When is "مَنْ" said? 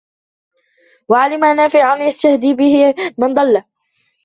3.17-3.33